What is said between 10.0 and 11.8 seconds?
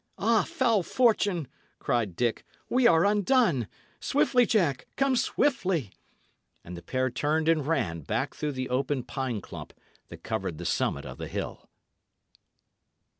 that covered the summit of the hill.